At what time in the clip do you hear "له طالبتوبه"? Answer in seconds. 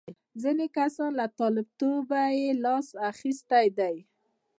1.19-2.21